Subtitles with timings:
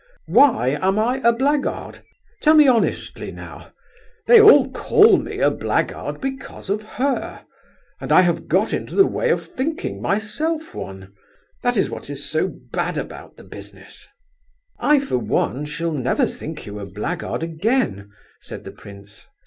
[0.25, 1.99] Why am I a blackguard?
[2.41, 3.71] Tell me honestly, now.
[4.25, 7.45] They all call me a blackguard because of her,
[7.99, 11.13] and I have got into the way of thinking myself one.
[11.61, 14.07] That's what is so bad about the business."
[14.79, 18.09] "I for one shall never think you a blackguard again,"
[18.39, 19.27] said the prince.